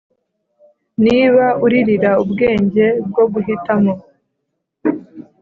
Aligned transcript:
niba 1.05 1.45
uririra 1.63 2.11
ubwenge 2.23 2.85
bwo 3.07 3.25
guhitamo, 3.33 3.93